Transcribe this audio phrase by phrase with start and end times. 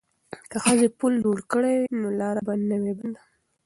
[0.51, 3.21] که ښځې پل جوړ کړي نو لاره به نه وي بنده.